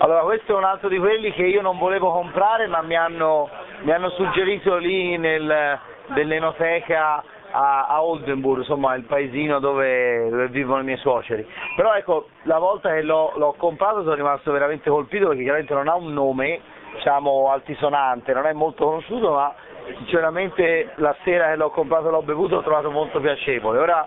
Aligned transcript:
Allora, 0.00 0.20
questo 0.20 0.52
è 0.52 0.56
un 0.56 0.62
altro 0.62 0.88
di 0.88 0.96
quelli 0.96 1.32
che 1.32 1.42
io 1.42 1.60
non 1.60 1.76
volevo 1.76 2.12
comprare, 2.12 2.68
ma 2.68 2.82
mi 2.82 2.94
hanno, 2.94 3.48
mi 3.80 3.92
hanno 3.92 4.10
suggerito 4.10 4.76
lì 4.76 5.16
nel, 5.16 5.78
nell'enoteca 6.06 7.22
a, 7.50 7.86
a 7.86 8.02
Oldenburg, 8.04 8.60
insomma 8.60 8.94
il 8.94 9.02
paesino 9.04 9.58
dove, 9.58 10.28
dove, 10.30 10.48
vivono 10.48 10.82
i 10.82 10.84
miei 10.84 10.98
suoceri. 10.98 11.44
Però 11.74 11.94
ecco, 11.94 12.28
la 12.42 12.58
volta 12.58 12.92
che 12.92 13.02
l'ho, 13.02 13.32
l'ho 13.34 13.54
comprato 13.58 14.02
sono 14.02 14.14
rimasto 14.14 14.52
veramente 14.52 14.88
colpito 14.88 15.26
perché 15.26 15.42
chiaramente 15.42 15.74
non 15.74 15.88
ha 15.88 15.96
un 15.96 16.12
nome, 16.12 16.60
diciamo, 16.94 17.50
altisonante, 17.50 18.32
non 18.32 18.46
è 18.46 18.52
molto 18.52 18.84
conosciuto, 18.84 19.32
ma 19.32 19.52
sinceramente 19.96 20.92
la 20.96 21.16
sera 21.24 21.48
che 21.48 21.56
l'ho 21.56 21.70
comprato 21.70 22.06
e 22.06 22.10
l'ho 22.12 22.22
bevuto 22.22 22.54
l'ho 22.54 22.62
trovato 22.62 22.92
molto 22.92 23.18
piacevole. 23.18 23.80
Ora 23.80 24.06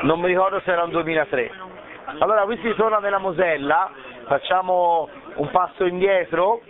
non 0.00 0.18
mi 0.18 0.28
ricordo 0.28 0.60
se 0.60 0.72
era 0.72 0.84
un 0.84 0.90
2003. 0.90 1.50
Allora 2.18 2.42
qui 2.44 2.58
si 2.62 2.72
torna 2.74 2.98
nella 2.98 3.18
Mosella, 3.18 3.90
facciamo 4.24 5.08
un 5.36 5.50
passo 5.50 5.84
indietro 5.84 6.60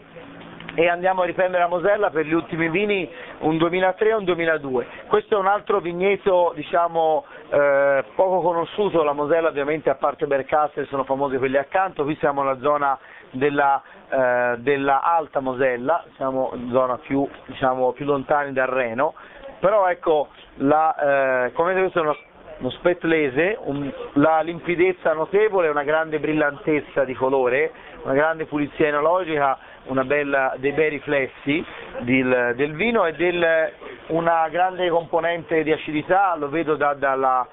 e 0.75 0.89
andiamo 0.89 1.23
a 1.23 1.25
riprendere 1.25 1.63
la 1.63 1.69
Mosella 1.69 2.11
per 2.11 2.27
gli 2.27 2.33
ultimi 2.33 2.69
vini 2.69 3.09
un 3.41 3.57
2003 3.59 4.09
e 4.09 4.15
un 4.15 4.25
2002. 4.25 4.87
Questo 5.07 5.37
è 5.37 5.39
un 5.39 5.47
altro 5.47 5.81
vigneto 5.81 6.53
diciamo, 6.55 7.25
eh, 7.51 8.05
poco 8.15 8.41
conosciuto, 8.41 9.03
la 9.03 9.13
Mosella 9.13 9.49
ovviamente 9.49 9.89
a 9.91 9.95
parte 9.95 10.27
Bercasse 10.27 10.87
sono 10.87 11.05
famosi 11.05 11.37
quelli 11.37 11.57
accanto, 11.57 12.03
qui 12.03 12.17
siamo 12.17 12.43
nella 12.43 12.59
zona 12.59 12.99
della, 13.31 13.83
eh, 14.09 14.57
della 14.59 15.03
Alta 15.03 15.41
Mosella, 15.41 16.05
siamo 16.17 16.51
in 16.55 16.71
zona 16.73 16.99
più, 16.99 17.27
diciamo, 17.47 17.93
più 17.93 18.05
lontani 18.05 18.53
dal 18.53 18.69
Reno, 18.69 19.15
però 19.61 19.89
ecco, 19.89 20.29
la, 20.57 21.47
eh, 21.47 21.53
come 21.53 21.75
vedete 21.75 22.01
è 22.01 22.03
uno 22.65 22.71
spetlese, 22.71 23.59
un, 23.61 23.93
la 24.15 24.41
limpidezza 24.41 25.13
notevole, 25.13 25.69
una 25.69 25.83
grande 25.83 26.19
brillantezza 26.19 27.05
di 27.05 27.13
colore, 27.13 27.71
una 28.05 28.15
grande 28.15 28.47
pulizia 28.47 28.87
enologica, 28.87 29.59
bella, 30.05 30.55
dei 30.57 30.73
bei 30.73 30.89
riflessi 30.89 31.63
del, 31.99 32.55
del 32.57 32.73
vino 32.73 33.05
e 33.05 33.13
del, 33.13 33.71
una 34.09 34.49
grande 34.49 34.89
componente 34.89 35.63
di 35.63 35.73
acidità, 35.73 36.35
lo 36.37 36.49
vedo 36.49 36.77
da, 36.77 36.95
dalla 36.95 37.47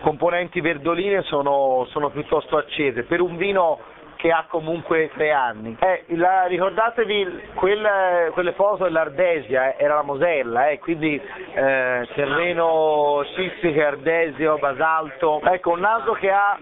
componenti 0.00 0.60
verdoline 0.60 1.22
sono, 1.22 1.84
sono 1.90 2.10
piuttosto 2.10 2.56
accese. 2.56 3.02
Per 3.02 3.20
un 3.20 3.36
vino 3.36 3.80
che 4.24 4.30
ha 4.30 4.46
comunque 4.48 5.10
tre 5.12 5.32
anni. 5.32 5.76
Eh, 5.78 6.04
la, 6.16 6.46
ricordatevi 6.46 7.50
quel, 7.56 8.30
quelle 8.32 8.52
foto 8.52 8.84
dell'Ardesia, 8.84 9.74
eh, 9.76 9.84
era 9.84 9.96
la 9.96 10.02
Mosella, 10.02 10.70
eh, 10.70 10.78
quindi 10.78 11.20
eh, 11.20 12.08
terreno 12.14 13.22
scistico, 13.34 13.82
ardesio, 13.82 14.56
basalto. 14.56 15.42
Ecco, 15.44 15.72
un 15.72 15.80
naso 15.80 16.12
che 16.12 16.30
ha, 16.30 16.58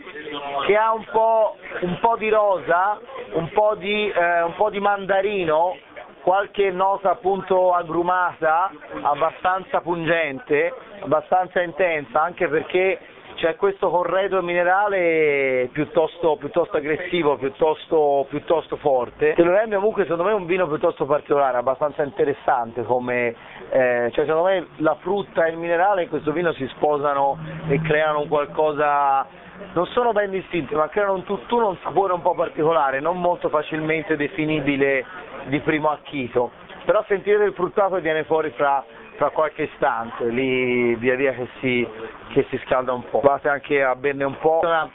che 0.66 0.76
ha 0.76 0.92
un, 0.92 1.04
po', 1.12 1.54
un, 1.82 1.98
po', 2.00 2.16
di 2.16 2.30
rosa, 2.30 2.98
un 3.34 3.48
po' 3.50 3.76
di, 3.76 4.10
eh, 4.10 4.42
un 4.42 4.56
po' 4.56 4.68
di 4.68 4.80
mandarino, 4.80 5.76
qualche 6.22 6.68
nota 6.72 7.12
appunto 7.12 7.72
agrumata, 7.74 8.72
abbastanza 9.02 9.80
pungente, 9.82 10.74
abbastanza 10.98 11.60
intensa, 11.60 12.22
anche 12.22 12.48
perché 12.48 12.98
c'è 13.42 13.56
questo 13.56 13.90
corredo 13.90 14.40
minerale 14.40 15.68
piuttosto, 15.72 16.36
piuttosto 16.36 16.76
aggressivo, 16.76 17.36
piuttosto, 17.36 18.24
piuttosto, 18.28 18.76
forte, 18.76 19.32
che 19.32 19.42
lo 19.42 19.50
rende 19.50 19.74
comunque 19.74 20.04
secondo 20.04 20.22
me 20.22 20.32
un 20.32 20.46
vino 20.46 20.68
piuttosto 20.68 21.06
particolare, 21.06 21.56
abbastanza 21.56 22.04
interessante 22.04 22.84
come, 22.84 23.34
eh, 23.70 24.10
cioè 24.12 24.26
secondo 24.26 24.44
me 24.44 24.68
la 24.76 24.94
frutta 25.00 25.46
e 25.46 25.50
il 25.50 25.56
minerale 25.56 26.04
in 26.04 26.08
questo 26.08 26.30
vino 26.30 26.52
si 26.52 26.64
sposano 26.68 27.36
e 27.66 27.80
creano 27.80 28.26
qualcosa 28.28 29.26
non 29.72 29.86
sono 29.86 30.12
ben 30.12 30.30
distinti, 30.30 30.76
ma 30.76 30.88
creano 30.88 31.14
un 31.14 31.24
tutt'uno, 31.24 31.70
un 31.70 31.76
sapore 31.82 32.12
un 32.12 32.22
po' 32.22 32.34
particolare, 32.34 33.00
non 33.00 33.20
molto 33.20 33.48
facilmente 33.48 34.14
definibile 34.14 35.04
di 35.46 35.58
primo 35.58 35.90
acchito, 35.90 36.52
però 36.84 37.04
sentire 37.06 37.44
il 37.44 37.52
fruttato 37.54 38.00
viene 38.00 38.24
fuori 38.24 38.50
fra 38.50 38.84
fra 39.16 39.30
qualche 39.30 39.64
istante, 39.64 40.24
lì 40.26 40.94
via 40.96 41.14
via 41.14 41.32
che 41.32 41.46
si, 41.60 41.86
che 42.32 42.46
si 42.48 42.60
scalda 42.64 42.92
un 42.92 43.08
po'. 43.08 43.20
Basta 43.20 43.52
anche 43.52 43.82
a 43.82 43.94
berne 43.94 44.24
un 44.24 44.36
po', 44.38 44.60
una 44.62 44.90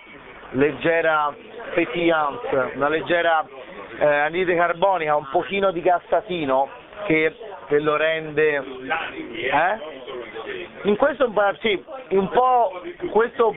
leggera 0.52 1.34
pétillance, 1.74 2.72
una 2.76 2.90
leggera 2.90 3.46
eh, 4.00 4.06
anidride 4.06 4.58
carbonica, 4.58 5.16
un 5.16 5.30
pochino 5.32 5.72
di 5.72 5.82
gassatino 5.82 6.70
che, 7.06 7.36
che 7.68 7.80
lo 7.80 7.96
rende... 7.96 8.56
Eh? 8.56 10.06
In 10.84 10.96
questo 10.96 11.32
sì, 11.60 11.84
un 12.10 12.30
po' 12.30 12.82
questo, 13.10 13.54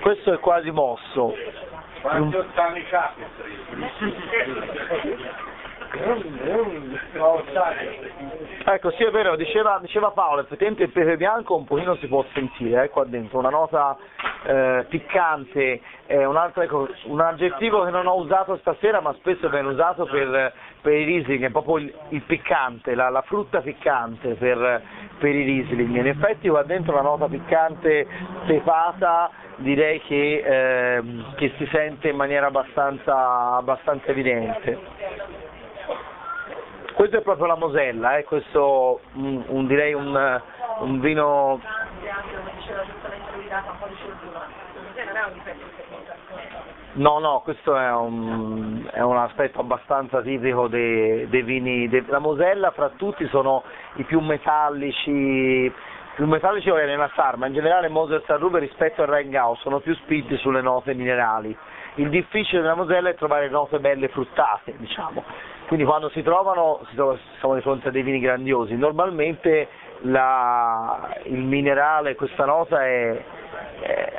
questo 0.00 0.32
è 0.32 0.38
quasi 0.38 0.70
mosso. 0.70 1.34
Quanti 2.00 2.36
anni 2.54 2.82
fa? 2.82 3.12
Ecco, 8.64 8.90
sì 8.90 9.04
è 9.04 9.10
vero, 9.10 9.36
diceva, 9.36 9.78
diceva 9.80 10.10
Paolo, 10.10 10.42
effettivamente 10.42 10.84
il 10.84 10.90
pepe 10.90 11.16
bianco 11.16 11.56
un 11.56 11.64
pochino 11.64 11.96
si 11.96 12.06
può 12.06 12.24
sentire 12.34 12.84
eh, 12.84 12.88
qua 12.90 13.04
dentro, 13.04 13.38
una 13.38 13.48
nota 13.48 13.96
eh, 14.44 14.84
piccante, 14.88 15.80
eh, 16.06 16.24
un, 16.24 16.36
altro, 16.36 16.62
ecco, 16.62 16.88
un 17.04 17.20
aggettivo 17.20 17.84
che 17.84 17.90
non 17.90 18.06
ho 18.06 18.16
usato 18.16 18.56
stasera 18.58 19.00
ma 19.00 19.14
spesso 19.14 19.48
viene 19.48 19.68
usato 19.68 20.04
per, 20.04 20.52
per 20.82 20.92
i 20.92 21.04
Riesling, 21.04 21.44
è 21.44 21.50
proprio 21.50 21.78
il, 21.78 21.94
il 22.10 22.22
piccante, 22.22 22.94
la, 22.94 23.08
la, 23.08 23.22
frutta 23.22 23.60
piccante 23.60 24.34
per, 24.34 24.82
per 25.18 25.34
i 25.34 25.44
Riesling, 25.44 25.96
in 25.96 26.06
effetti 26.06 26.48
qua 26.48 26.62
dentro 26.62 26.92
una 26.92 27.02
nota 27.02 27.26
piccante 27.26 28.06
pepata 28.46 29.30
direi 29.58 30.00
che, 30.02 30.42
eh, 30.44 31.02
che 31.36 31.52
si 31.56 31.66
sente 31.72 32.08
in 32.08 32.16
maniera 32.16 32.46
abbastanza, 32.46 33.56
abbastanza 33.56 34.06
evidente. 34.06 34.78
Questo 36.98 37.18
è 37.18 37.22
proprio 37.22 37.46
la 37.46 37.54
Mosella, 37.54 38.16
eh? 38.16 38.24
questo 38.24 38.98
un, 39.12 39.44
un, 39.46 39.66
direi 39.68 39.94
un, 39.94 40.42
un 40.80 40.98
vino... 40.98 41.60
No, 46.94 47.20
no, 47.20 47.40
questo 47.44 47.76
è 47.76 47.92
un, 47.92 48.84
è 48.90 49.00
un 49.00 49.16
aspetto 49.16 49.60
abbastanza 49.60 50.22
tipico 50.22 50.66
dei, 50.66 51.28
dei 51.28 51.42
vini. 51.42 51.88
della 51.88 52.18
Mosella 52.18 52.72
fra 52.72 52.88
tutti 52.96 53.24
sono 53.28 53.62
i 53.94 54.02
più 54.02 54.18
metallici, 54.18 55.72
più 56.16 56.26
metallici 56.26 56.68
è 56.68 56.84
nella 56.84 57.10
Star, 57.12 57.36
ma 57.36 57.46
in 57.46 57.52
generale 57.52 57.86
Moser 57.86 58.24
Sarrube 58.26 58.58
rispetto 58.58 59.02
al 59.02 59.08
Rheingau 59.08 59.54
sono 59.58 59.78
più 59.78 59.94
spinti 59.94 60.36
sulle 60.38 60.62
note 60.62 60.94
minerali. 60.94 61.56
Il 61.96 62.10
difficile 62.10 62.62
della 62.62 62.74
Mosella 62.74 63.08
è 63.08 63.14
trovare 63.14 63.48
note 63.48 63.80
belle 63.80 64.08
fruttate, 64.08 64.74
diciamo. 64.76 65.24
Quindi 65.66 65.84
quando 65.84 66.08
si 66.10 66.22
trovano 66.22 66.80
si 66.88 66.94
trova, 66.94 67.18
siamo 67.38 67.54
di 67.54 67.60
fronte 67.60 67.88
a 67.88 67.90
dei 67.90 68.02
vini 68.02 68.20
grandiosi, 68.20 68.74
normalmente 68.76 69.68
la, 70.02 71.14
il 71.24 71.42
minerale, 71.42 72.14
questa 72.14 72.44
nota 72.44 72.84
è, 72.84 73.24
è, 73.80 74.12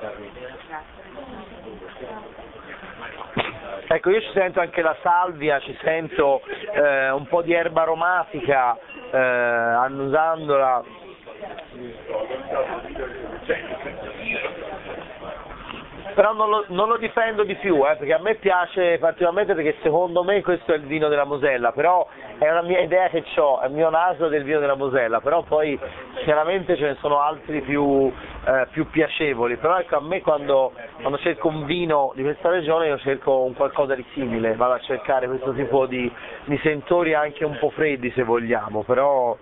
Ecco, 3.91 4.11
io 4.11 4.21
ci 4.21 4.29
sento 4.33 4.59
anche 4.59 4.83
la 4.83 4.95
salvia, 5.01 5.59
ci 5.61 5.75
sento 5.81 6.41
eh, 6.73 7.09
un 7.09 7.25
po' 7.25 7.41
di 7.41 7.53
erba 7.53 7.81
aromatica, 7.81 8.77
eh, 9.09 9.17
annusandola 9.17 10.83
però 16.19 16.33
non 16.33 16.49
lo, 16.49 16.65
non 16.67 16.89
lo, 16.89 16.97
difendo 16.97 17.43
di 17.43 17.55
più, 17.55 17.77
eh, 17.77 17.95
perché 17.95 18.11
a 18.11 18.19
me 18.19 18.35
piace 18.35 18.97
particolarmente 18.97 19.53
perché 19.53 19.77
secondo 19.81 20.21
me 20.21 20.41
questo 20.41 20.73
è 20.73 20.75
il 20.75 20.83
vino 20.83 21.07
della 21.07 21.23
Mosella, 21.23 21.71
però 21.71 22.05
è 22.37 22.51
una 22.51 22.61
mia 22.61 22.81
idea 22.81 23.07
che 23.07 23.23
ho, 23.37 23.61
è 23.61 23.67
il 23.67 23.71
mio 23.71 23.89
naso 23.89 24.27
del 24.27 24.43
vino 24.43 24.59
della 24.59 24.75
Mosella, 24.75 25.21
però 25.21 25.43
poi 25.43 25.79
chiaramente 26.25 26.75
ce 26.75 26.87
ne 26.87 26.97
sono 26.99 27.21
altri 27.21 27.61
più, 27.61 28.11
eh, 28.43 28.67
più 28.71 28.89
piacevoli, 28.89 29.55
però 29.55 29.79
ecco 29.79 29.95
a 29.95 30.01
me 30.01 30.19
quando, 30.19 30.73
quando, 30.99 31.17
cerco 31.19 31.47
un 31.47 31.63
vino 31.63 32.11
di 32.15 32.23
questa 32.23 32.49
regione 32.49 32.87
io 32.87 32.97
cerco 32.97 33.43
un 33.43 33.53
qualcosa 33.53 33.95
di 33.95 34.03
simile, 34.11 34.55
vado 34.55 34.73
a 34.73 34.79
cercare 34.79 35.25
questo 35.25 35.53
tipo 35.53 35.85
di, 35.85 36.11
di 36.43 36.59
sentori 36.61 37.13
anche 37.13 37.45
un 37.45 37.57
po' 37.57 37.69
freddi 37.69 38.11
se 38.11 38.23
vogliamo, 38.23 38.83
però 38.83 39.37